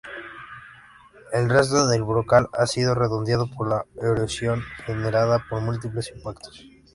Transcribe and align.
El 1.31 1.47
resto 1.47 1.85
del 1.87 2.03
brocal 2.03 2.49
ha 2.53 2.65
sido 2.65 2.95
redondeado 2.95 3.47
por 3.55 3.67
la 3.67 3.85
erosión 4.01 4.63
generada 4.87 5.45
por 5.47 5.61
múltiples 5.61 6.09
impactos. 6.15 6.65